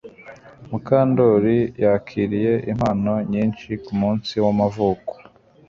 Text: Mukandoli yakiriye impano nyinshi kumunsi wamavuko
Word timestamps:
Mukandoli 0.69 1.57
yakiriye 1.83 2.53
impano 2.71 3.13
nyinshi 3.31 3.69
kumunsi 3.85 4.33
wamavuko 4.45 5.11